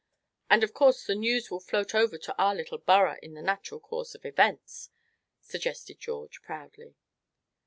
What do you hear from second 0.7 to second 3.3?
course the news will float over to our little borough,